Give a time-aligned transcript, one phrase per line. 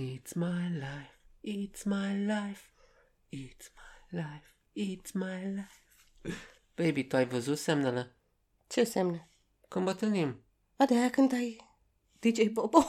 [0.00, 2.70] It's my life, it's my life,
[3.32, 5.82] it's my life, it's my life.
[6.74, 8.16] Baby, tu ai văzut semnele?
[8.66, 9.28] Ce semne?
[9.68, 10.44] Când bătrânim.
[10.76, 11.56] A, de aia cântai
[12.18, 12.84] DJ Bobo.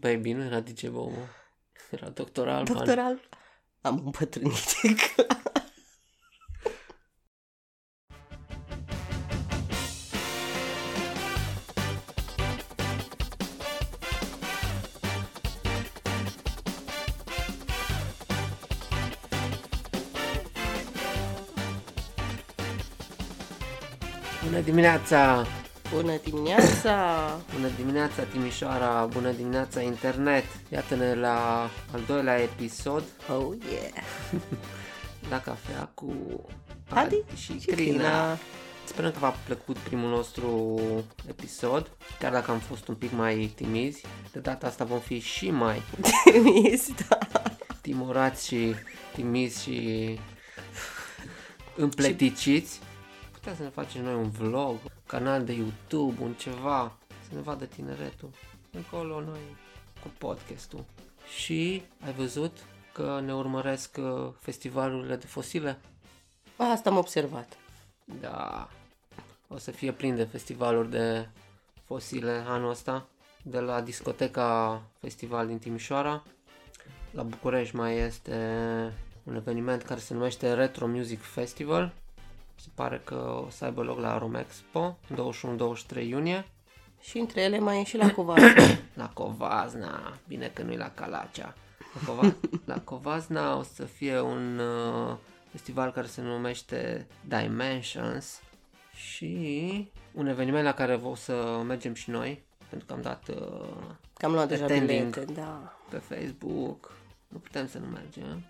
[0.00, 1.18] Baby, nu era DJ Bobo.
[1.90, 2.48] Era Dr.
[2.48, 2.64] Alban.
[2.64, 3.28] Doctoral.
[3.80, 4.54] Am împătrânit.
[5.22, 5.43] Bună
[24.74, 25.46] dimineața!
[25.90, 26.96] Bună dimineața!
[27.54, 30.44] Bună dimineața Timișoara, bună dimineața internet.
[30.72, 34.04] Iată-ne la al doilea episod Oh yeah!
[35.30, 36.14] la cafea cu
[36.88, 37.92] Adi și, și Crina.
[37.92, 38.38] Crina.
[38.84, 40.80] Sperăm că v-a plăcut primul nostru
[41.28, 44.04] episod, chiar dacă am fost un pic mai timizi.
[44.32, 45.82] De data asta vom fi și mai
[46.24, 47.18] Trimis, da.
[47.80, 48.74] timorați și
[49.12, 50.18] timizi și
[51.76, 52.80] împleticiți.
[53.44, 56.96] Puteți să ne facem noi un vlog, canal de YouTube, un ceva,
[57.28, 58.30] să ne vadă tineretul.
[58.70, 59.56] Încolo noi
[60.02, 60.84] cu podcastul.
[61.38, 62.56] Și ai văzut
[62.92, 65.78] că ne urmăresc uh, festivalurile de fosile?
[66.56, 67.56] Asta am observat.
[68.20, 68.68] Da,
[69.48, 71.28] o să fie plin de festivaluri de
[71.84, 73.06] fosile anul ăsta.
[73.42, 76.22] De la discoteca festival din Timișoara,
[77.10, 78.36] la București mai este
[79.22, 81.94] un eveniment care se numește Retro Music Festival.
[82.54, 86.46] Se pare că o să aibă loc la Romexpo, 21-23 iunie.
[87.00, 88.38] Și între ele mai e și la Covac.
[88.94, 91.54] La Covazna, bine că nu-i la Calacea.
[91.94, 92.34] La, Cova-
[92.74, 95.16] la Covazna o să fie un uh,
[95.50, 98.40] festival care se numește Dimensions
[98.94, 103.76] și un eveniment la care o să mergem și noi, pentru că am dat uh,
[104.12, 105.12] Că am luat deja Attending.
[105.12, 105.76] bilete, da.
[105.90, 106.92] pe Facebook,
[107.28, 108.44] nu putem să nu mergem,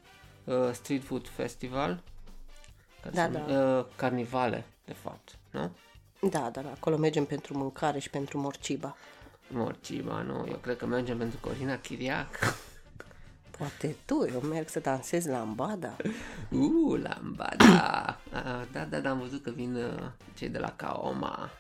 [0.45, 2.03] uh, Street Food Festival,
[3.11, 3.77] care Da, se, da.
[3.79, 5.71] Uh, carnivale, de fapt, nu?
[6.31, 8.97] Da, dar acolo mergem pentru mâncare și pentru morciba.
[9.49, 10.47] Morciba, nu?
[10.49, 12.39] Eu cred că mergem pentru Corina Chiriac.
[13.59, 15.97] Poate tu, eu merg să dansez la ambada.
[16.51, 18.19] Uh, lambada!
[18.33, 21.51] Ah, da, da, da, am văzut că vin uh, cei de la Kaoma.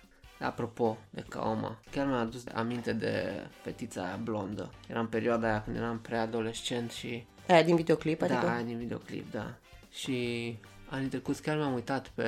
[0.40, 4.70] Apropo de Kaoma, chiar mi-a adus aminte de fetița aia blondă.
[4.88, 7.26] Era în perioada aia când eram preadolescent și...
[7.48, 8.46] Aia din videoclip, adică?
[8.46, 9.54] Da, din videoclip, da.
[9.90, 10.58] Și
[10.94, 12.24] anii trecuți chiar mi-am uitat pe,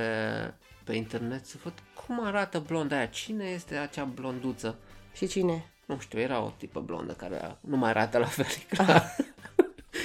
[0.85, 1.73] pe internet să văd
[2.07, 3.07] cum arată blonda aia.
[3.07, 4.77] Cine este acea blonduță?
[5.15, 5.71] Și cine?
[5.87, 9.17] Nu știu, era o tipă blondă care nu mai arată la fel, e clar.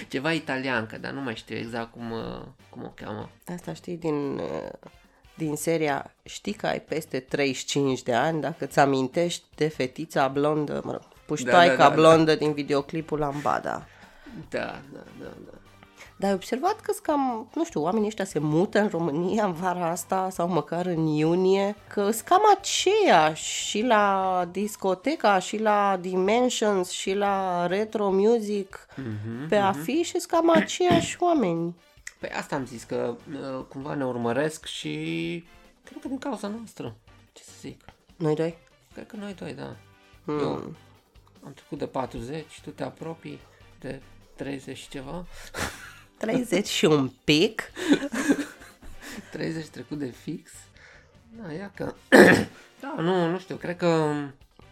[0.09, 3.29] Ceva italiancă, dar nu mai știu exact cum, uh, cum o cheamă.
[3.47, 4.89] Asta știi din, uh,
[5.35, 10.81] din seria Știi că ai peste 35 de ani dacă ți amintești de fetița blondă,
[10.83, 11.95] mă rog, puștoaica Da, da, da, da.
[11.95, 13.87] blondă din videoclipul Lambada.
[14.49, 15.60] Da, da, da, da.
[16.21, 19.89] Dar ai observat că cam, nu știu, oamenii ăștia se mută în România în vara
[19.89, 26.89] asta sau măcar în iunie, că sunt cam aceiași și la discoteca, și la Dimensions,
[26.89, 31.75] și la Retro Music, Mhm, pe afișe sunt cam aceiași oameni.
[32.19, 34.93] Păi asta am zis, că uh, cumva ne urmăresc și
[35.83, 36.95] cred că din cauza noastră.
[37.33, 37.81] Ce să zic?
[38.15, 38.57] Noi doi?
[38.93, 39.75] Cred că noi doi, da.
[40.27, 40.73] Eu
[41.45, 43.39] am trecut de 40, tu te apropii
[43.79, 44.01] de
[44.35, 45.25] 30 și ceva.
[46.21, 47.61] 30 și un pic.
[49.31, 50.51] 30 trecut de fix.
[51.29, 51.93] Da, ia că...
[52.81, 54.13] da, nu, nu știu, cred că...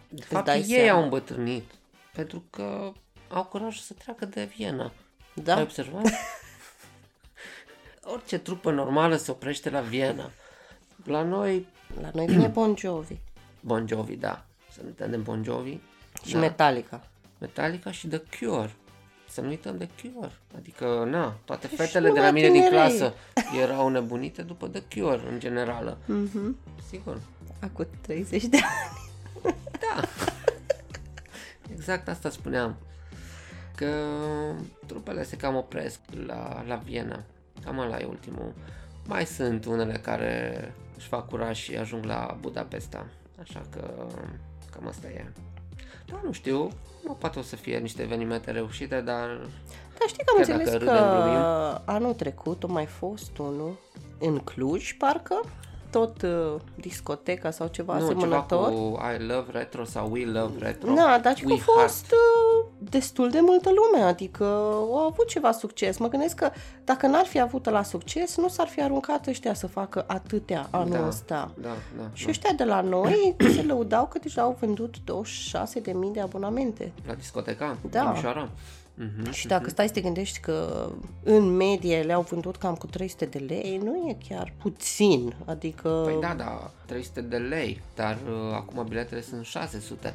[0.10, 0.98] De fapt, dai ei seama.
[0.98, 1.72] au îmbătrânit.
[2.14, 2.92] Pentru că
[3.30, 4.84] au curaj să treacă de Viena.
[4.84, 5.62] Ai Da?
[5.62, 6.08] observat?
[8.14, 10.30] Orice trupă normală se oprește la Viena.
[11.06, 11.68] La noi,
[12.02, 13.18] La noi vine Bon Jovi
[13.60, 14.46] Bon Jovi, da.
[14.72, 15.78] Să nu uităm de Bon Jovi.
[16.26, 16.40] și da.
[16.40, 17.08] Metallica.
[17.38, 18.76] Metallica și The Cure.
[19.30, 20.32] Să nu uităm de Cure.
[20.58, 22.78] Adică, na, toate Deci fetele de la numai mine din tinerei.
[22.98, 23.14] clasă
[23.62, 25.98] erau nebunite după The Cure, în generală.
[26.06, 26.58] Mhm.
[26.90, 27.22] Sigur.
[27.62, 29.56] Acum 30 de ani.
[29.72, 30.08] Da.
[31.74, 32.76] Exact asta spuneam.
[33.76, 33.92] Că
[34.86, 37.24] trupele se cam opresc la, la Viena.
[37.64, 38.54] Cam ăla e ultimul.
[39.06, 43.06] Mai sunt unele care își fac curaj și ajung la Budapesta.
[43.42, 44.08] Așa că
[44.72, 45.32] cam asta e.
[46.10, 46.70] Da, nu știu.
[47.06, 49.28] Nu poate o să fie niște evenimente reușite, dar
[50.00, 51.42] Dar știi că am Chiar dacă înțeles râdem, că glumim.
[51.86, 53.78] anul trecut a mai fost unul
[54.20, 55.40] în Cluj, parcă,
[55.92, 58.70] tot uh, discoteca sau ceva nu, ceva asemănător.
[58.70, 60.94] cu I love retro sau We love retro.
[60.94, 62.18] Da, dar și că We a fost uh,
[62.78, 65.98] destul de multă lume, adică au avut ceva succes.
[65.98, 66.52] Mă gândesc că
[66.84, 70.90] dacă n-ar fi avut la succes, nu s-ar fi aruncat ăștia să facă atâtea anul
[70.90, 71.52] Da, ăsta.
[71.62, 72.10] Da, da.
[72.14, 72.30] Și da.
[72.30, 75.02] ăștia de la noi se lăudau că deja au vândut 26.000
[76.14, 76.92] de abonamente.
[77.08, 77.78] La discoteca?
[77.90, 78.02] Da.
[78.02, 78.50] Timișoara?
[79.02, 79.32] Mhm.
[79.32, 80.90] Și dacă stai să te gândești că
[81.24, 85.36] în medie le-au vândut cam cu 300 de lei, nu e chiar puțin.
[85.46, 86.02] Adică...
[86.06, 90.14] Păi da, da, 300 de lei, dar uh, acum biletele sunt 600.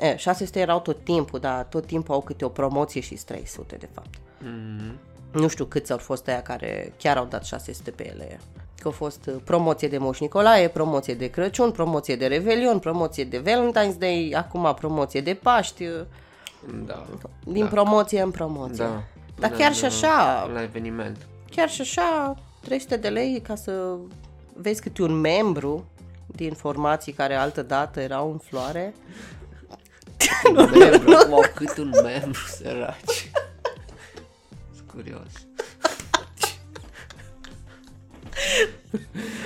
[0.00, 3.88] E, 600 erau tot timpul, dar tot timpul au câte o promoție și 300 de
[3.94, 4.14] fapt.
[4.38, 4.98] Mhm.
[5.32, 8.40] Nu știu câți au fost aia care chiar au dat 600 pe ele.
[8.78, 13.24] Că au fost uh, promoție de Moș Nicolae, promoție de Crăciun, promoție de Revelion, promoție
[13.24, 16.00] de Valentine's Day, acum promoție de Paști, uh,
[16.86, 17.06] Da.
[17.44, 17.68] din da.
[17.70, 18.84] promoție în promoție.
[18.84, 19.02] Da.
[19.38, 21.16] Dar Da, chiar da, și așa, La eveniment.
[21.50, 23.94] chiar și așa, 300 de lei ca să
[24.54, 25.84] vezi câte un membru
[26.26, 28.94] din formații care altă dată erau în floare.
[30.54, 33.30] Un membru, acum au cât un membru, săraci.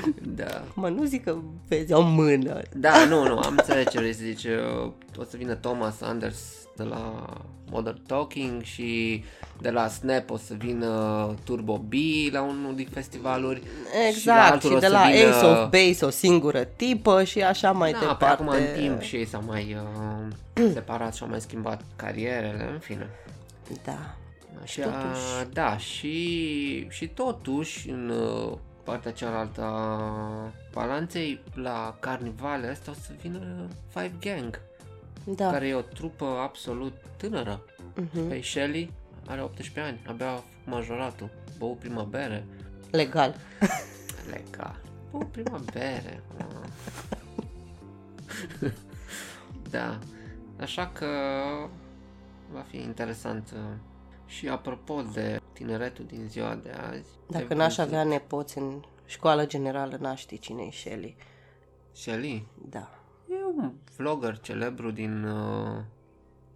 [0.02, 0.36] Sunt curios.
[0.36, 0.62] Da.
[0.74, 1.36] Mă, nu zic că
[1.68, 2.60] vezi o mână.
[2.76, 4.44] Da, nu, nu, am înțeles ce vrei să zici.
[4.44, 6.38] Uh, O să vină Thomas Anders
[6.76, 7.26] de la
[7.70, 9.24] Modern Talking și
[9.60, 11.92] de la Snap o să vină Turbo B
[12.32, 13.62] la unul din festivaluri.
[14.08, 17.42] Exact, altul și, o de să la vină- Ace of Base o singură tipă și
[17.42, 18.24] așa mai da, departe.
[18.24, 19.76] pe acum în timp și ei s-au mai
[20.56, 23.08] uh, separat și au mai schimbat carierele, în fine.
[23.84, 24.14] Da.
[24.62, 28.08] Așa, totuși- da, și, și totuși în
[28.48, 28.52] uh,
[28.84, 34.60] partea cealaltă a balanței, la carnivale astea o să vină Five Gang,
[35.24, 35.50] Da.
[35.50, 37.60] care e o trupă absolut tânără.
[37.94, 38.28] Mhm.
[38.28, 38.92] Pe Shelly
[39.26, 42.44] are 18 ani, abia a făcut majoratul, băut prima bere,
[42.90, 43.34] Legal.
[44.32, 44.80] legal,
[45.10, 46.22] băut prima bere.
[46.38, 46.68] ah.
[49.70, 49.98] da,
[50.60, 51.06] așa că
[52.52, 53.50] va fi interesant.
[53.54, 53.60] uh,
[54.26, 58.82] Și apropo de tineretul din ziua de azi, Dacă te n-aș văzut- avea nepoți în
[59.06, 61.16] școală generală, n-aș ști cine e Shelly.
[61.92, 62.90] Shelly, Da.
[63.30, 65.80] e un vlogger celebru din uh,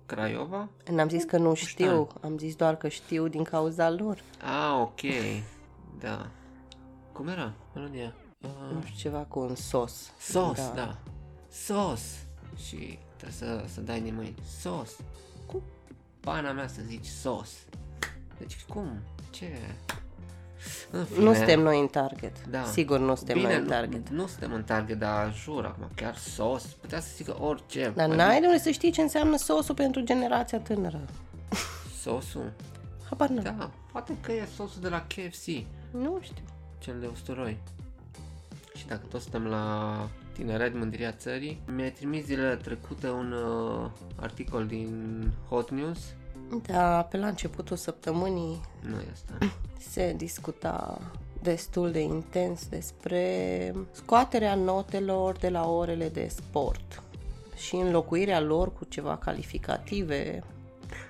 [0.06, 0.68] Craiova.
[0.90, 2.08] N-am zis că nu știu, ani.
[2.20, 4.20] am zis doar că știu din cauza lor.
[4.40, 5.00] Ah, ok,
[5.98, 6.30] da.
[7.12, 8.14] Cum era melodia?
[8.42, 10.12] Uh, Nu știu, ceva cu un sos.
[10.18, 10.72] Sos, da.
[10.74, 10.98] da.
[11.50, 12.02] Sos.
[12.66, 14.34] Și trebuie să, să dai din mâini.
[14.60, 14.96] Sos.
[15.46, 15.62] Cum
[16.20, 17.50] pana mea să zici sos?
[18.38, 18.88] Deci cum?
[19.30, 19.58] Ce?
[20.90, 22.46] În fine, Nu suntem noi în target.
[22.46, 22.62] Da.
[22.64, 24.08] Sigur nu suntem Bine, noi în nu, target.
[24.08, 26.64] nu suntem în target, dar jur, acum chiar sos.
[26.64, 27.92] Putea să zică orice.
[27.94, 31.00] Dar Mai n-ai de unde să știi ce înseamnă sosul pentru generația tânără.
[32.00, 32.52] Sosul?
[33.08, 35.46] Habar n Da, poate că e sosul de la KFC.
[35.90, 36.44] Nu știu.
[36.78, 37.58] Cel de usturoi.
[38.76, 44.66] Și dacă tot suntem la tineret, mândria țării, mi-ai trimis zilele trecute un uh, articol
[44.66, 45.98] din Hot News.
[46.66, 49.52] Da, pe la începutul săptămânii Nu e asta.
[49.90, 51.00] se discuta
[51.42, 57.02] destul de intens despre scoaterea notelor de la orele de sport
[57.56, 60.42] și înlocuirea lor cu ceva calificative.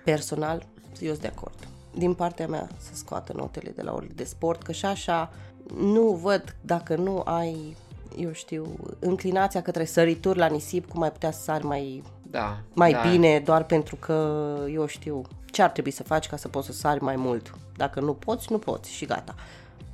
[0.05, 0.67] Personal,
[1.01, 1.69] eu sunt de acord.
[1.95, 5.33] Din partea mea să scoată notele de la orele de sport, că și așa
[5.79, 7.77] nu văd dacă nu ai,
[8.17, 8.67] eu știu,
[8.99, 12.03] înclinația către sărituri la nisip, cum ai putea să sari mai
[12.35, 12.59] Da.
[12.73, 13.01] mai da.
[13.11, 16.73] bine doar pentru că, eu știu, ce ar trebui să faci ca să poți să
[16.73, 17.55] sari mai mult.
[17.77, 19.35] Dacă nu poți, nu poți și gata.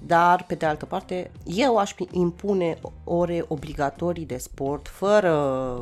[0.07, 5.79] Dar, pe de altă parte, eu aș impune ore obligatorii de sport, fără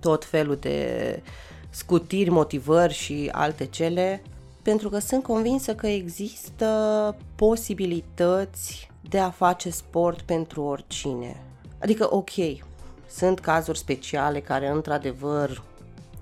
[0.00, 1.22] tot felul de
[1.70, 4.22] scutiri, motivări și alte cele,
[4.62, 11.42] pentru că sunt convinsă că există posibilități de a face sport pentru oricine.
[11.78, 12.30] Adică, ok,
[13.10, 15.62] sunt cazuri speciale care, într-adevăr,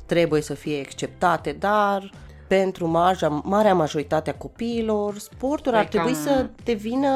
[0.06, 2.10] trebuie să fie acceptate, dar
[2.46, 7.08] pentru maja, marea majoritate a copiilor, sportul Păi ar trebui cam- să devină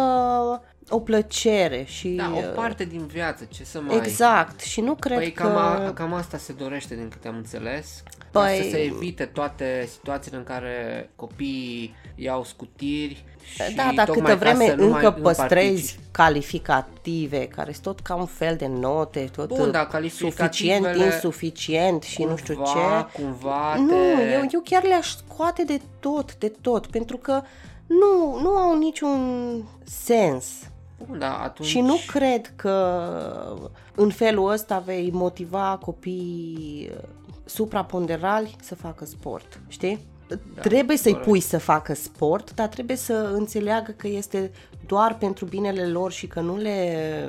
[0.89, 2.09] o plăcere și...
[2.09, 3.97] Da, uh, o parte din viață, ce să mai...
[3.97, 5.43] Exact, și nu cred Păi că...
[5.43, 8.03] cam, a, cam asta se dorește din câte am înțeles.
[8.33, 13.25] Ca Păi- să se evite toate situațiile în care copiii iau scutiri
[13.55, 16.03] și Da, dar tocmai câtă ca vreme să nu mai încă nu păstrezi participi.
[16.11, 22.03] calificative, care sunt tot ca un fel de note, tot Bun, da, suficient, calificativele insuficient
[22.03, 23.23] și nu știu cumva, ce.
[23.23, 23.87] Cumva Nu,
[24.17, 24.33] te...
[24.33, 27.43] eu, eu chiar le-aș scoate de tot, de tot, pentru că
[27.87, 29.21] nu, nu au niciun
[29.85, 30.47] sens.
[31.07, 31.69] Bun, da, atunci...
[31.69, 33.03] Și nu cred că
[33.95, 36.91] în felul ăsta vei motiva copiii
[37.45, 40.11] supraponderali să facă sport, știi?
[40.55, 41.29] Da, trebuie să-i corect.
[41.29, 44.51] pui să facă sport, dar trebuie să înțeleagă că este
[44.87, 47.29] doar pentru binele lor și că nu le,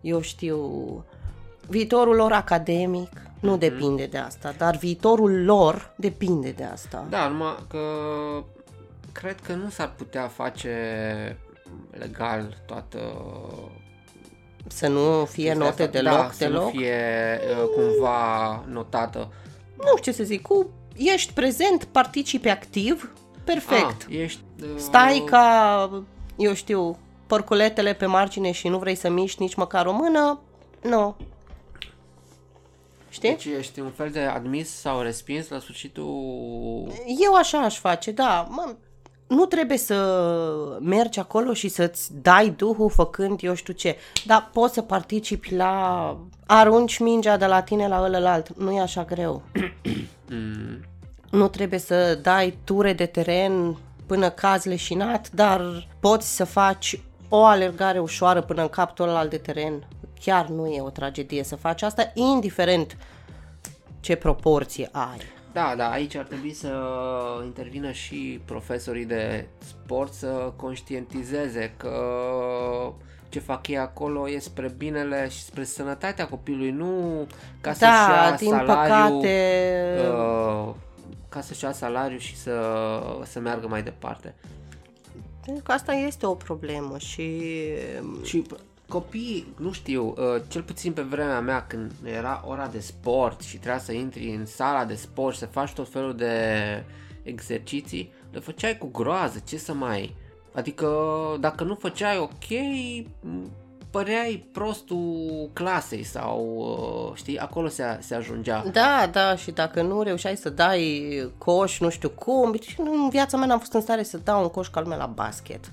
[0.00, 0.58] eu știu,
[1.68, 7.06] viitorul lor academic, nu depinde de asta, dar viitorul lor depinde de asta.
[7.10, 7.78] Da, numai că
[9.12, 10.76] cred că nu s-ar putea face
[11.90, 12.98] legal toată
[14.66, 15.86] Să nu fie chestia note asta.
[15.86, 16.62] deloc, da, să deloc.
[16.62, 16.96] nu fie
[17.50, 19.32] uh, cumva notată.
[19.76, 23.12] Nu știu ce să zic, cu ești prezent, participi activ,
[23.44, 24.06] perfect.
[24.08, 26.02] Ah, ești, uh, Stai ca,
[26.36, 30.40] eu știu, porculetele pe margine și nu vrei să miști nici măcar o mână,
[30.82, 31.16] nu.
[33.08, 33.28] Știi?
[33.28, 36.92] Deci ești un fel de admis sau respins la sfârșitul...
[37.22, 38.46] Eu așa aș face, da.
[38.50, 38.74] Mă,
[39.30, 43.96] nu trebuie să mergi acolo și să-ți dai duhul făcând eu știu ce.
[44.26, 46.16] Dar poți să participi la...
[46.46, 48.56] Arunci mingea de la tine la ălălalt.
[48.56, 49.42] Nu e așa greu.
[50.30, 50.80] Mm,
[51.30, 57.44] Nu trebuie să dai ture de teren până cazi leșinat, dar poți să faci o
[57.44, 59.86] alergare ușoară până în capul ălalt de teren.
[60.20, 62.96] Chiar nu e o tragedie să faci asta, indiferent
[64.00, 65.18] ce proporție ai.
[65.52, 66.72] Da, da, aici ar trebui să
[67.44, 71.92] intervină și profesorii de sport să conștientizeze că
[73.28, 77.26] ce fac ei acolo e spre binele și spre sănătatea copilului, nu
[77.60, 79.96] ca să-și Da, ia din salariu, păcate...
[80.08, 80.74] uh,
[81.28, 82.60] ca să-și ia salariu și să,
[83.24, 84.34] să meargă mai departe.
[85.44, 87.42] Pentru că asta este o problemă și
[88.22, 88.42] Și
[88.90, 93.56] copiii, nu știu, uh, cel puțin pe vremea mea când era ora de sport și
[93.56, 96.34] trebuia să intri în sala de sport și să faci tot felul de
[97.22, 100.16] exerciții, le făceai cu groază, ce să mai...
[100.54, 100.88] Adică
[101.40, 102.48] dacă nu făceai ok,
[103.20, 103.50] m,
[103.90, 106.40] păreai prostul clasei sau,
[107.10, 108.64] uh, știi, acolo se, se ajungea.
[108.72, 113.36] Da, da, și dacă nu reușeai să dai coș, nu știu cum, deci în viața
[113.36, 115.70] mea n-am fost în stare să dau un coș ca lumea la basket.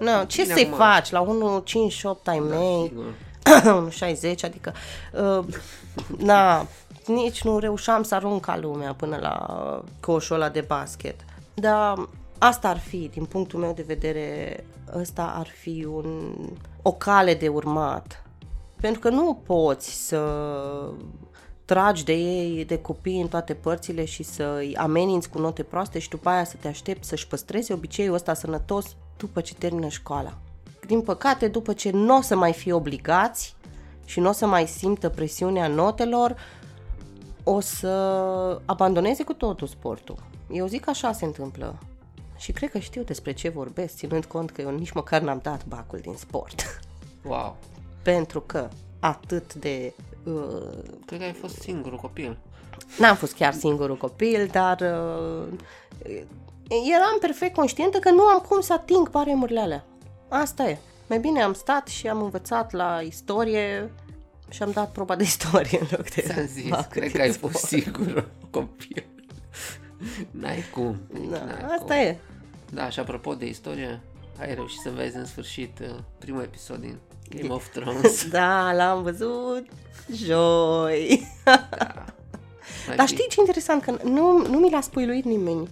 [0.00, 3.14] Nu, ce Bine, să-i acum- faci la 1,58 ai Da, mei, sigur.
[4.32, 4.72] 1,60, adică,
[5.12, 5.44] uh,
[6.18, 6.66] na,
[7.06, 9.46] nici nu reușeam să arunc ca lumea până la
[10.00, 11.14] coșul ăla de basket.
[11.54, 14.64] Dar asta ar fi, din punctul meu de vedere,
[14.98, 16.34] ăsta ar fi un,
[16.82, 18.24] o cale de urmat.
[18.80, 20.20] Pentru că nu poți să
[21.64, 26.08] tragi de ei, de copii în toate părțile și să-i ameninți cu note proaste și
[26.08, 30.38] după aia să te aștepți să-și păstreze obiceiul ăsta sănătos după ce termină școala.
[30.86, 33.54] Din păcate, după ce nu o să mai fie obligați
[34.04, 36.36] și nu o să mai simtă presiunea notelor,
[37.44, 37.88] o să
[38.64, 40.16] abandoneze cu totul sportul.
[40.50, 41.78] Eu zic că așa se întâmplă.
[42.36, 45.66] Și cred că știu despre ce vorbesc, ținând cont că eu nici măcar n-am dat
[45.66, 46.80] bacul din sport.
[47.24, 47.56] Wow.
[48.02, 48.68] Pentru că
[49.00, 49.94] atât de...
[50.24, 52.38] Uh, Cred că ai fost singurul copil.
[52.98, 55.46] n-am fost chiar singurul copil, dar uh,
[56.94, 59.84] eram perfect conștientă că nu am cum să ating baremurile alea.
[60.28, 60.78] Asta e.
[61.08, 63.90] Mai bine am stat și am învățat la istorie
[64.50, 67.20] și am dat proba de istorie în loc de Ți-am zis, bacul cred din că
[67.22, 67.52] ai sport.
[67.52, 69.06] fost singurul copil.
[70.30, 70.96] N-ai cum.
[71.30, 71.96] Da, n-ai asta cum.
[71.96, 72.18] e.
[72.70, 74.00] Da, și apropo de istorie,
[74.40, 75.86] ai reușit să vezi în sfârșit uh,
[76.18, 76.98] primul episod din
[77.28, 78.28] Game of Thrones.
[78.30, 79.66] Da, l-am văzut
[80.12, 81.28] joi.
[82.86, 83.82] Mai Dar fi- știi ce interesant?
[83.82, 85.68] Că nu, nu mi l-a spoiluit nimeni.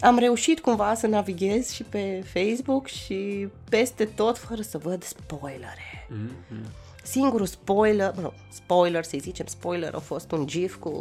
[0.00, 6.06] Am reușit cumva să navighez și pe Facebook și peste tot fără să văd spoilere.
[6.08, 6.70] Mhm.
[7.02, 10.92] Singurul spoiler, nu, spoiler, să-i zicem spoiler, a fost un gif cu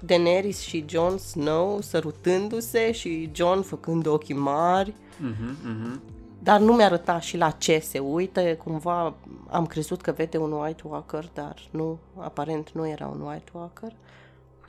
[0.00, 4.94] Daenerys și Jon Snow sărutându-se și Jon făcând ochii mari.
[5.16, 6.00] Mhm, mhm.
[6.42, 9.14] Dar nu mi-arăta și la ce se uită, cumva
[9.48, 13.92] am crezut că vede un White Walker, dar nu, aparent nu era un White Walker.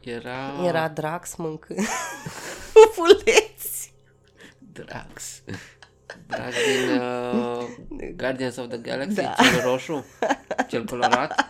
[0.04, 0.66] Era...
[0.66, 1.80] Era Drax mâncând
[2.74, 3.94] pufuleți.
[4.74, 5.42] Drax.
[6.28, 7.64] Drax din uh,
[8.22, 9.34] Guardians of the Galaxy, Da.
[9.38, 10.06] cel roșu,
[10.68, 11.34] cel colorat.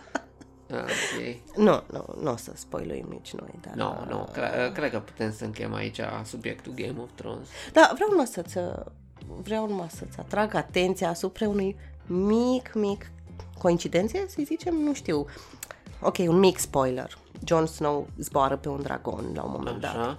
[0.74, 1.56] Ah, ok.
[1.56, 3.74] Nu, nu, nu o să spoiluim nici noi, dar...
[3.74, 7.48] Nu, nu, cre- cred că putem să încheiem aici subiectul Game of Thrones.
[7.72, 8.58] Da, vreau numai să-ți,
[9.26, 13.10] vreau numai să-ți atrag atenția asupra unui mic, mic
[13.58, 15.26] coincidențe, să zicem, nu știu.
[16.02, 17.18] Ok, un mic spoiler.
[17.44, 19.90] Jon Snow zboară pe un dragon la un moment dat.
[19.90, 20.18] Așa?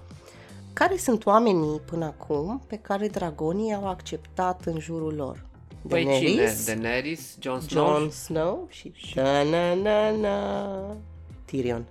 [0.72, 5.44] Care sunt oamenii până acum pe care dragonii au acceptat în jurul lor?
[5.88, 6.34] Păi cine?
[6.34, 7.36] Daenerys, Daenerys?
[7.40, 7.98] Jon Snow?
[7.98, 10.96] Jon Snow și na na na na
[11.44, 11.84] Tyrion.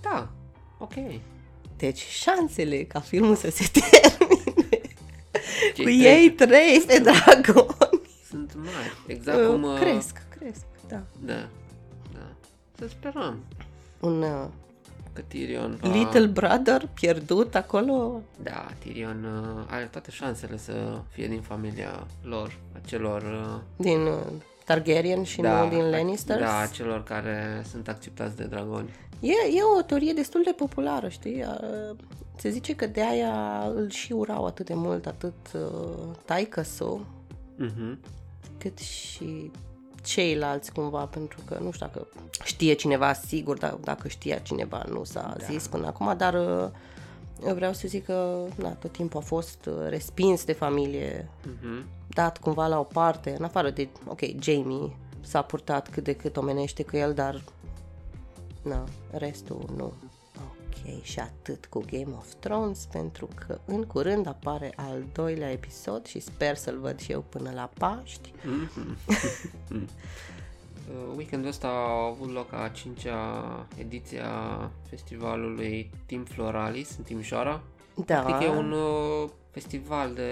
[0.00, 0.28] Da,
[0.78, 0.92] ok.
[1.76, 4.80] Deci șansele ca filmul să se termine
[5.74, 8.96] Cei cu trei ei trei pe dragoni Sunt mari.
[9.06, 9.62] Exact cum...
[9.62, 11.02] uh, cresc, cresc, da.
[11.20, 11.48] Da, da.
[12.82, 13.38] Să sperăm
[14.00, 14.44] Un uh,
[15.12, 15.88] că Tyrion va...
[15.88, 18.20] little brother pierdut acolo.
[18.42, 23.22] Da, Tyrion uh, are toate șansele să fie din familia lor, a celor...
[23.22, 24.18] Uh, Din uh,
[24.64, 26.40] Targaryen și nu din Lannisters.
[26.40, 28.90] Da, celor care sunt acceptați de dragoni.
[29.20, 31.42] E, e o teorie destul de populară, știi?
[31.42, 31.96] Uh,
[32.36, 36.62] Se zice că de aia îl și urau atât de mult, atât uh, taică
[37.56, 37.98] Mhm.
[38.58, 39.50] cât și
[40.04, 42.06] ceilalți cumva, pentru că nu știu dacă
[42.44, 45.44] știe cineva sigur, dar dacă știa cineva nu s-a da.
[45.44, 46.68] zis până acum, dar uh,
[47.46, 51.84] eu vreau să zic că na, tot timpul a fost uh, respins de familie, Mhm.
[52.08, 56.36] dat cumva la o parte, în afară de, ok, Jamie s-a purtat cât de cât
[56.36, 57.42] omenește cu el, dar
[58.62, 59.92] na, restul nu.
[60.72, 66.06] Ok, și atât cu Game of Thrones, pentru că în curând apare al doilea episod
[66.06, 68.32] și sper să-l văd și eu până la Paști.
[68.46, 69.82] Uh,
[71.16, 77.60] Weekendul ăsta a avut loc a cincea ediție a festivalului Tim Floralis în Timișoara.
[78.06, 80.30] Da, Practic e un uh, festival de,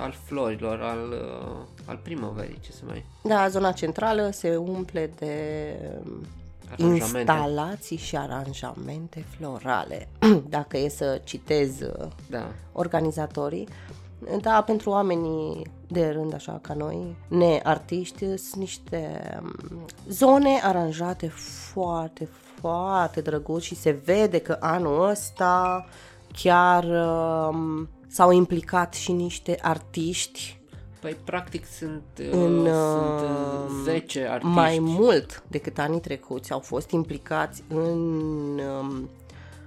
[0.00, 3.04] al florilor, al, uh, al primăverii, ce se mai...
[3.22, 6.26] da, zona centrală se umple de um,
[6.72, 7.18] Aranjamente.
[7.18, 10.08] instalații și aranjamente florale.
[10.48, 13.68] Dacă e să citez uh, Da, organizatorii.
[14.40, 21.28] Da, pentru oamenii de rând, așa ca noi, neartiști, sunt niște um, zone aranjate
[21.72, 22.28] foarte,
[22.60, 25.86] foarte drăguț și se vede că anul ăsta
[26.32, 30.57] chiar um, s-au implicat și niște artiști
[31.00, 34.54] păi practic sunt, uh, în sunt uh, uh, 10 artiști.
[34.54, 37.98] mai mult decât anii trecuți au fost implicați în
[38.80, 39.08] um,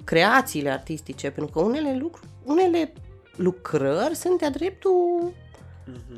[0.03, 2.93] creațiile artistice, pentru că unele lucruri, unele
[3.35, 5.33] lucrări sunt de-a dreptul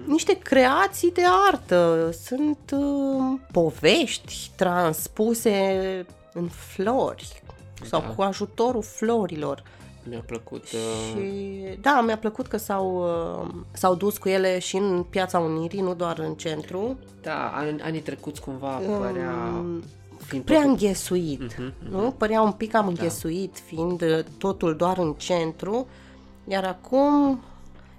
[0.05, 7.41] niște creații de artă, sunt um, povești transpuse în flori
[7.84, 8.08] sau Da.
[8.08, 9.63] cu ajutorul florilor.
[10.10, 10.64] Mi-a plăcut...
[10.64, 13.04] Uh, Și da, mi-a plăcut că s-au,
[13.44, 16.98] uh, s-au dus cu ele și în Piața Unirii, nu doar în centru.
[17.22, 18.70] da, an, anii trecuți cumva
[19.00, 19.54] părea...
[19.60, 19.84] Um,
[20.18, 22.12] fiind prea totul- înghesuit, Mhm, nu?
[22.18, 25.88] Părea un pic cam înghesuit, fiind uh, totul doar în centru,
[26.48, 27.40] iar acum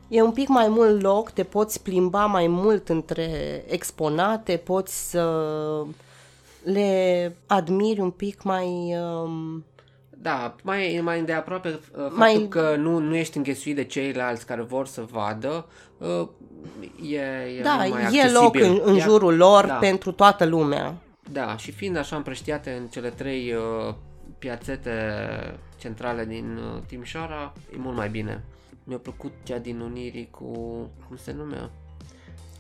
[0.08, 3.28] e un pic mai mult loc, te poți plimba mai mult între
[3.68, 5.22] exponate, poți să
[6.62, 8.96] le admiri un pic mai...
[9.22, 9.64] Um,
[10.24, 14.62] Da, mai, mai îndeaproape uh, faptul Mai- că nu, nu ești înghesuit de ceilalți care
[14.62, 15.66] vor să vadă,
[15.98, 16.28] uh,
[17.10, 17.16] e,
[17.58, 18.32] e da, mult mai e accesibil.
[18.42, 19.74] loc în, în Ia- jurul lor da.
[19.74, 20.94] pentru toată lumea.
[21.32, 23.54] Da, și fiind așa împrăștiate în cele trei
[23.88, 23.94] uh,
[24.38, 24.90] piațete
[25.78, 28.44] centrale din uh, Timișoara, e mult mai bine.
[28.84, 30.44] Mi-a plăcut cea din Unirii cu,
[31.08, 31.70] cum se numea?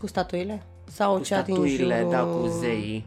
[0.00, 0.62] Cu statuile?
[0.84, 2.10] Sau Cu cea din statuile, jurul...
[2.10, 3.06] da, cu zeii.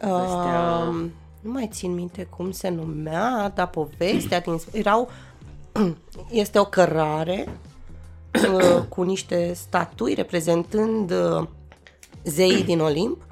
[0.00, 4.60] Povestea- Um, nu mai țin minte cum se numea, dar povestea din...
[4.72, 5.08] Erau...
[6.30, 7.48] Este o cărare
[8.52, 11.48] uh, cu niște statui reprezentând uh,
[12.24, 13.22] zeii din Olimp,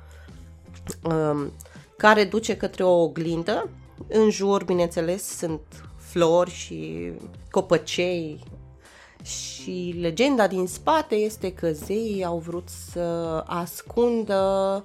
[1.02, 1.52] um,
[1.96, 3.68] care duce către o oglindă.
[4.08, 5.60] În jur, bineînțeles, sunt
[5.96, 7.12] flori și
[7.50, 8.40] copăcei
[9.22, 14.84] și legenda din spate este că zeii au vrut să ascundă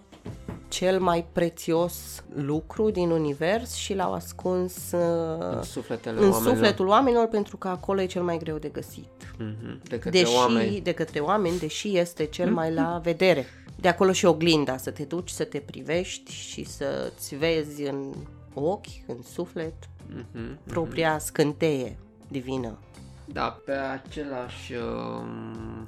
[0.72, 6.54] cel mai prețios lucru din univers și l-au ascuns uh, În sufletele în oamenilor.
[6.54, 9.34] sufletul oamenilor pentru că acolo e cel mai greu de găsit.
[9.38, 10.82] Mhm, De către Deși, oameni.
[10.82, 13.46] de către oameni, deși este cel mai la vedere.
[13.76, 18.14] De acolo și oglinda, să te duci, să te privești și să-ți vezi în
[18.54, 19.74] ochi, în suflet,
[20.14, 20.58] Mhm.
[20.64, 22.78] propria scânteie divină.
[23.26, 25.88] Da, pe același um,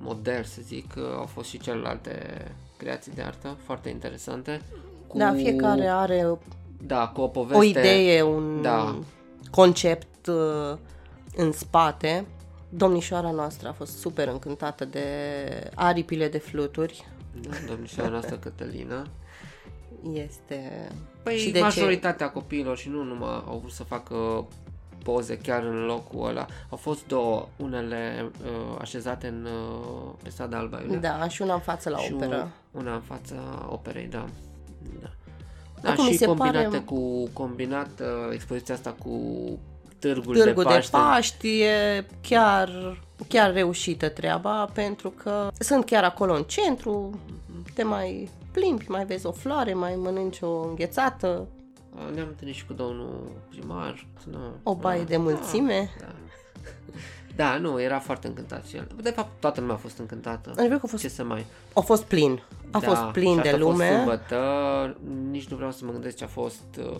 [0.00, 2.44] model, să zic, uh, au fost și celelalte
[2.78, 4.60] creații de artă foarte interesante.
[5.06, 6.38] Cu, Da, fiecare are
[6.86, 7.58] Da, cu o poveste.
[7.58, 8.98] o idee, un Da.
[9.50, 10.76] concept uh,
[11.36, 12.26] în spate.
[12.68, 15.04] Domnișoara noastră a fost super încântată de
[15.74, 17.06] aripile de fluturi.
[17.40, 19.06] Da, domnișoara noastră Cătălina.
[20.12, 20.88] Este...
[21.22, 21.64] Păi și de ce?
[21.64, 24.46] majoritatea copiilor și nu numai au vrut să facă
[25.02, 26.46] poze chiar în locul ăla.
[26.68, 31.54] Au fost două, unele uh, așezate în, uh, pe strada Alba Iulia Da, și una
[31.54, 32.48] în față la și operă.
[32.70, 33.34] una în fața
[33.70, 34.24] operei, da.
[35.02, 35.08] Da,
[35.80, 39.18] da Acum mi și se combinate pare- cu combinat uh, expoziția asta cu
[39.98, 40.90] târgul, Târgul de Paște.
[40.90, 42.70] de Paști e chiar,
[43.28, 47.18] chiar reușită treaba pentru că sunt chiar acolo în centru,
[47.74, 51.56] te mai plimbi, mai vezi o floare, mai mănânci o înghețată, Uh,
[52.14, 54.06] Ne-am întâlnit și cu domnul primar.
[54.30, 55.90] Nu, o baie uh, de mulțime.
[56.00, 56.06] Da.
[57.36, 58.88] Da, nu, era foarte încântat și el.
[59.02, 60.50] De fapt, toată lumea a fost încântată.
[60.50, 61.46] Adevăr că a fost, Ce să mai...
[61.74, 62.42] a fost plin.
[62.70, 63.84] A da, fost plin și de asta A lume.
[63.86, 64.96] fost sâmbătă,
[65.30, 66.96] nici nu vreau să mă gândesc ce a fost, uh,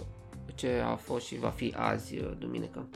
[0.55, 2.87] ce a fost și va fi azi, uh, duminică.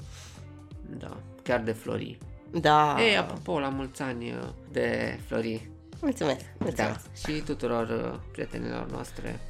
[0.98, 2.18] Da, chiar de flori.
[2.50, 2.96] Da.
[2.98, 5.70] Ei, apropo, la mulți ani uh, de flori.
[6.00, 7.00] Mulțumesc, Da, mulțumesc.
[7.26, 9.40] și tuturor uh, prietenilor noastre.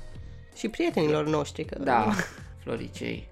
[0.54, 2.12] Și prietenilor noștri, că Da,
[2.62, 3.28] floricei.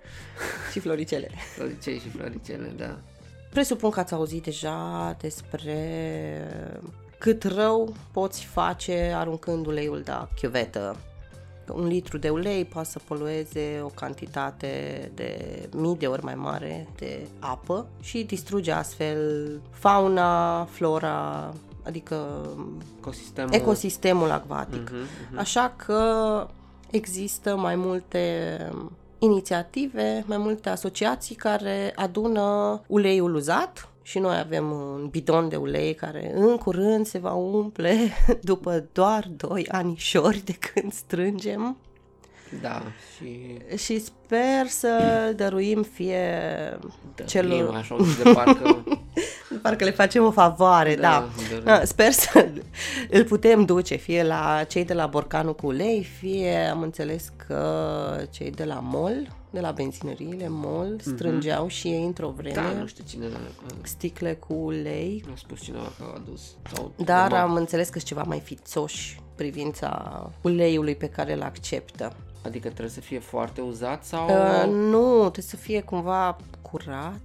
[0.72, 1.30] și floricele.
[1.54, 2.98] Floricei și floricele, da.
[3.50, 5.76] Presupun că ați auzit deja despre
[7.18, 10.96] cât rău poți face aruncând uleiul de chiuvetă.
[11.68, 15.38] Un litru de ulei poate să polueze o cantitate de
[15.76, 21.52] mii de ori mai mare de apă și distruge astfel fauna, flora,
[21.82, 22.46] adică
[22.98, 23.54] Ecosistemul...
[23.54, 24.90] ecosistemul acvatic.
[24.90, 24.96] Mhm,
[25.30, 25.38] mhm.
[25.38, 26.46] Așa că
[26.90, 28.56] există mai multe
[29.18, 35.94] inițiative, mai multe asociații care adună uleiul uzat și noi avem un bidon de ulei
[35.94, 37.96] care în curând se va umple
[38.42, 41.76] după doar 2 anișori de când strângem
[42.60, 42.82] Da,
[43.16, 46.28] și și sper să dăruim fie
[47.26, 47.56] celor...
[47.56, 47.74] celor...
[47.74, 48.84] așa de parcă...
[49.62, 51.28] Parcă le facem o favoare, da.
[51.48, 51.64] dăruim.
[51.64, 51.84] da.
[51.84, 52.48] Sper să
[53.10, 58.26] îl putem duce fie la cei de la Borcanul cu ulei, fie am înțeles că
[58.30, 62.72] cei de la MOL, de la benzinăriile MOL, strângeau și ei într-o vreme Mhm.
[62.74, 63.38] Da, nu știu cine l-a
[63.82, 66.56] sticle cu ulei, Nu a spus cineva că a adus.
[66.72, 67.42] Sau dar urma.
[67.42, 72.16] am înțeles că sunt ceva mai fițoși privința uleiului pe care îl acceptă.
[72.44, 74.26] Adică trebuie să fie foarte uzat sau...
[74.28, 77.20] Uh, nu, trebuie să fie cumva curat.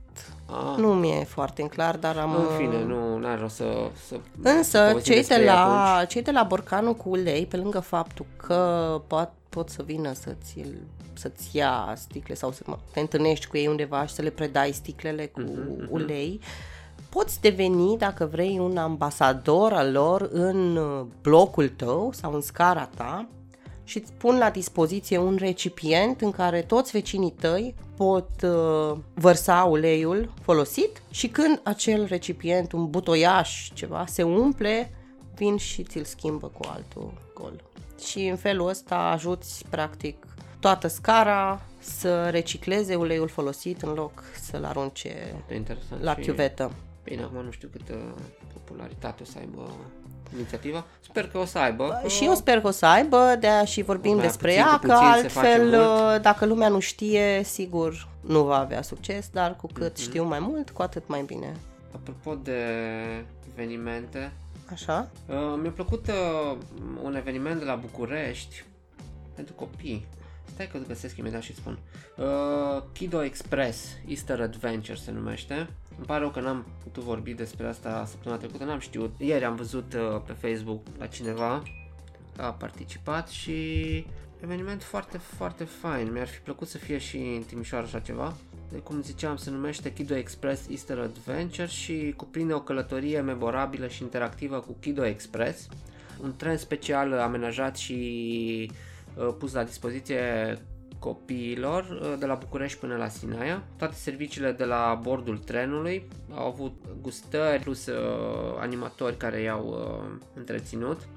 [0.45, 2.35] Ah, Nu mi-e foarte în clar, dar am...
[2.35, 3.89] În fine, nu are rost să...
[4.07, 6.09] să Însă, povestim cei de, despre ei la, atunci.
[6.09, 10.55] cei de la borcanul cu ulei, pe lângă faptul că pot, pot să vină să-ți,
[11.13, 14.71] să-ți ia sticle sau să mă, te întâlnești cu ei undeva și să le predai
[14.71, 16.39] sticlele cu Mhm, ulei,
[17.09, 22.89] poți deveni, dacă vrei, un ambasador al lor în uh, blocul tău sau în scara
[22.95, 23.27] ta
[23.85, 29.63] și îți pun la dispoziție un recipient în care toți vecinii tăi pot uh, vărsa
[29.63, 34.91] uleiul folosit și când acel recipient, un butoiaș, ceva, se umple,
[35.35, 37.63] vin și ți-l schimbă cu altul gol.
[38.07, 40.25] Și în felul ăsta ajuți, practic,
[40.59, 46.21] toată scara să recicleze uleiul folosit în loc să-l arunce Foarte interesant la și...
[46.21, 46.71] chiuvetă.
[47.03, 48.15] Bine, acum nu știu câtă
[48.53, 49.75] popularitate o să aibă
[50.35, 50.85] inițiativa.
[51.01, 51.99] Sper că o să aibă.
[52.01, 54.71] că- Și eu sper că o să aibă, de și vorbim Mai despre puțin ea,
[54.79, 56.21] cu că puțin se face altfel, mult.
[56.21, 59.79] dacă lumea nu știe, sigur nu va avea succes, dar cu Mhm.
[59.79, 61.55] cât știu mai mult, cu atât mai bine.
[61.95, 62.59] Apropo de
[63.53, 64.31] evenimente,
[64.71, 65.07] Așa?
[65.27, 66.57] uh, mi-a plăcut uh,
[67.03, 68.63] un eveniment de la București
[69.35, 70.05] pentru copii.
[70.53, 71.77] Stai că îl găsesc imediat și spun.
[72.17, 75.67] Uh, Kido Express Easter Adventure se numește.
[75.97, 79.13] Îmi pare rău că n-am putut vorbi despre asta săptămâna trecută, n-am știut.
[79.17, 81.63] Ieri am văzut uh, pe Facebook la cineva
[82.37, 83.61] a participat și
[84.43, 86.11] eveniment foarte, foarte fain.
[86.11, 88.35] Mi-ar fi plăcut să fie și în Timișoara așa ceva.
[88.71, 94.03] De cum ziceam, se numește Kido Express Easter Adventure și cuprinde o călătorie memorabilă și
[94.03, 95.67] interactivă cu Kido Express,
[96.21, 98.71] un tren special amenajat și
[99.15, 100.21] uh, pus la dispoziție
[101.05, 103.63] copiilor uh, de la București până la Sinaia.
[103.77, 107.95] Toate serviciile de la bordul trenului au avut gustări plus uh,
[108.59, 111.07] animatori care i-au uh, întreținut.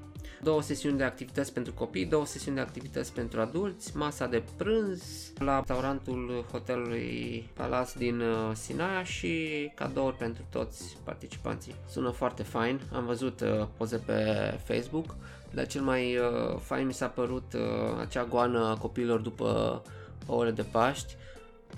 [0.41, 5.31] Două sesiuni de activități pentru copii, două sesiuni de activități pentru adulți, masa de prânz
[5.37, 11.75] la restaurantul hotelului Palace din uh, Sinaia și cadouri pentru toți participanții.
[11.89, 14.23] Sună foarte fain, am văzut uh, poze pe
[14.63, 15.15] Facebook,
[15.53, 17.61] dar cel mai uh, fain mi s-a părut uh,
[17.99, 19.81] acea goană a copiilor după
[20.25, 21.15] ore de Paști,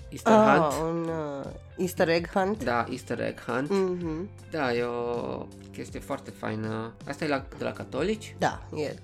[0.08, 0.94] Easter Ah, Hunt.
[0.94, 1.44] un uh,
[1.76, 2.64] easter egg hunt.
[2.64, 3.70] Da, Easter egg hunt.
[3.70, 4.28] Mhm.
[4.50, 6.92] Da, e o chestie foarte faină.
[7.08, 8.34] Asta e la, de la catolici?
[8.38, 8.94] Da, e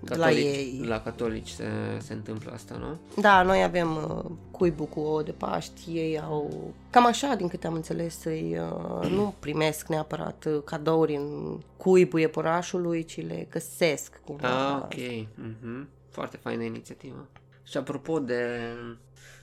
[0.00, 0.82] de la Catolici, ei.
[0.84, 1.64] La catolici se,
[1.98, 3.20] se întâmplă asta, nu?
[3.22, 6.74] Da, noi avem uh, cuibul cu ouă de Paști, ei au...
[6.90, 8.58] Cam așa, din câte am înțeles, ei
[9.02, 14.74] uh, nu primesc neapărat uh, cadouri în cuibul iepurașului, ci le găsesc cumva.
[14.76, 15.26] Ah, ok.
[15.34, 15.88] Mhm.
[16.10, 17.28] Foarte faină inițiativă.
[17.62, 18.58] Și apropo de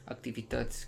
[0.03, 0.87] activități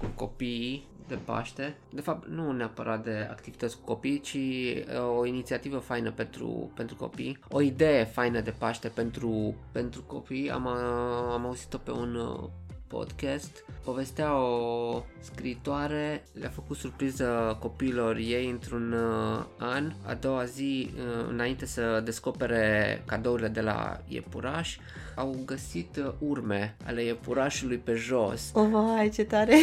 [0.00, 5.26] cu copiii de Paște, de fapt nu neapărat de activități cu copii, ci uh, o
[5.26, 10.50] inițiativă faină pentru, pentru copii, o idee faină de Paște pentru, pentru copii.
[10.50, 12.48] Am, uh, am auzit-o pe un uh,
[12.90, 13.64] podcast.
[13.84, 21.26] Povestea o scriitoare, le-a făcut surpriză copiilor ei într-un uh, an, a doua zi, uh,
[21.28, 24.78] înainte să descopere cadourile de la iepuraș,
[25.14, 28.50] au găsit uh, urme ale iepurașului pe jos.
[28.52, 29.56] O, vai, ce tare!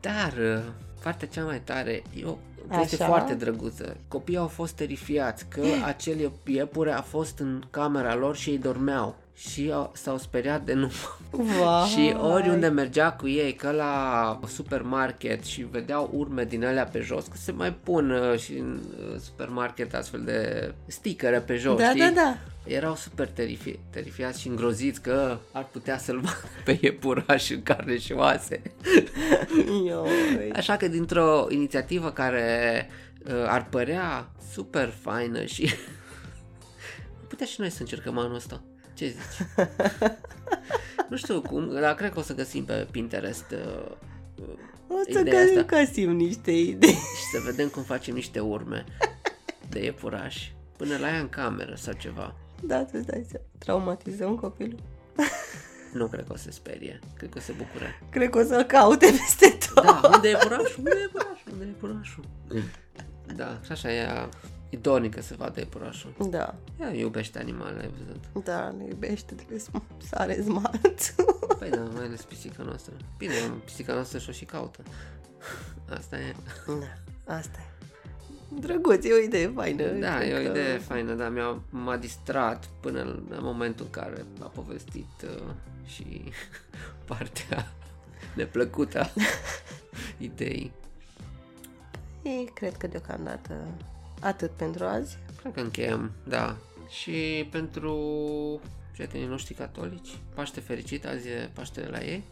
[0.00, 0.62] Dar uh,
[1.02, 2.36] partea cea mai tare e o
[2.76, 3.06] chestie Așa?
[3.06, 3.96] foarte drăguță.
[4.08, 9.16] Copiii au fost terifiați că acel iepure a fost în camera lor și ei dormeau.
[9.38, 10.92] Și au, s-au speriat de nu.
[11.30, 11.88] Vai.
[11.92, 17.24] și oriunde mergea cu ei, că la supermarket și vedeau urme din alea pe jos,
[17.26, 18.80] că se mai pun uh, și în
[19.12, 22.00] uh, supermarket astfel de stickere pe jos, Da, știi?
[22.00, 22.36] da, da.
[22.66, 27.98] Erau super terifi- terifiați și îngroziți că ar putea să-l vadă pe iepuraș în carne
[27.98, 28.62] și oase.
[29.86, 30.50] Ioi.
[30.52, 32.86] Așa că dintr-o inițiativă care
[33.26, 35.70] uh, ar părea super faină și
[37.28, 38.62] putea și noi să încercăm anul ăsta.
[38.98, 39.46] Ce zici?
[41.10, 43.90] nu știu cum, dar cred că o să găsim pe Pinterest uh,
[44.34, 44.46] uh,
[44.88, 46.90] O să ideea asta găsim, găsim niște idei.
[46.90, 48.84] și să vedem cum facem niște urme
[49.68, 50.50] de iepuraș.
[50.76, 52.34] Până la ea în cameră sau ceva.
[52.62, 53.46] Da, tu dai seama.
[53.58, 54.78] Traumatizăm copilul.
[55.92, 56.98] Nu cred că o se sperie.
[57.16, 58.02] Cred că o se bucure.
[58.10, 59.84] Cred că o să-l caute peste tot.
[59.84, 60.74] Da, unde e iepurașul?
[60.78, 61.52] Unde e iepurașul?
[61.52, 62.24] Unde e iepurașul?
[63.36, 64.28] Da, și așa
[64.70, 66.14] e idonică să vadă iepurașul.
[66.30, 68.44] Da, Ea iubește animalele, ai văzut.
[68.44, 71.14] da, le iubește, le sm- sare smart.
[71.58, 72.92] Păi da, mai ales pisica noastră.
[73.18, 74.82] Bine, pisica noastră și-o și caută.
[75.98, 76.34] Asta e.
[76.66, 77.66] da, asta e.
[78.60, 79.82] Drăguț, e o idee faină.
[79.86, 83.90] Da, Cred e o că- idee faină, dar mi-a, m-a distrat până în momentul în
[83.90, 85.52] care a povestit uh,
[85.86, 86.22] și
[87.08, 87.72] partea
[88.34, 89.10] neplăcută a
[90.18, 90.72] ideii.
[92.22, 93.54] Ei, cred că deocamdată
[94.20, 95.18] atât pentru azi.
[95.40, 96.56] Cred că încheiem, da.
[96.88, 97.94] Și pentru
[98.92, 102.24] prietenii noștri catolici, Paște fericit, azi e Paștele la ei,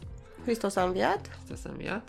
[0.43, 1.29] Hristos a înviat?
[1.41, 2.07] asta s-a înviat.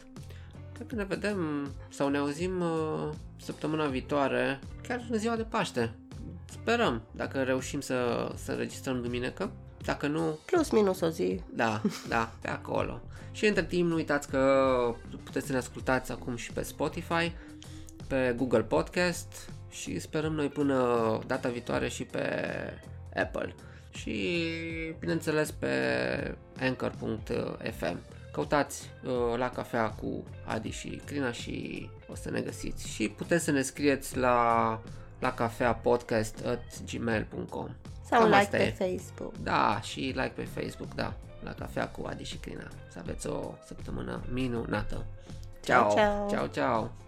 [0.75, 3.09] Cred că ne vedem sau ne auzim uh,
[3.43, 5.91] săptămâna viitoare, chiar în ziua de Paște.
[6.51, 9.51] Sperăm, dacă reușim să, să înregistrăm duminică.
[9.85, 11.41] Dacă nu, Plus minus o zi.
[11.55, 13.01] da, da, pe acolo.
[13.33, 17.33] Și între timp nu uitați că puteți să ne ascultați acum și pe Spotify,
[18.07, 22.24] pe Google Podcast și sperăm noi până data viitoare și pe
[23.14, 23.54] Apple.
[23.90, 24.37] Și
[24.98, 25.68] bineînțeles pe
[26.61, 27.98] anchor.fm.
[28.33, 32.88] Căutați uh, la cafea cu Adi și Crina și o să ne găsiți.
[32.88, 34.81] Și puteți să ne scrieți la
[35.18, 37.68] la cafea podcast at gmail.com
[38.09, 38.70] Sau Cam like asta pe e.
[38.70, 39.33] Facebook.
[39.42, 42.68] Da, și like pe Facebook, da, la cafea cu Adi și Crina.
[42.88, 45.04] Să aveți o săptămână minunată.
[45.64, 46.28] Ciao, Ciao, ciao.
[46.28, 47.08] ciao, ciao.